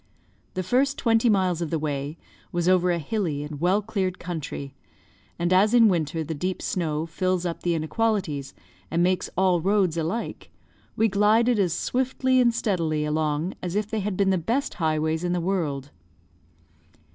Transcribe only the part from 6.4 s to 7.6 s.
snow fills